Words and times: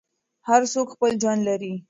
هر 0.47 0.61
څوک 0.73 0.87
خپل 0.95 1.11
ژوند 1.21 1.41
لري. 1.49 1.73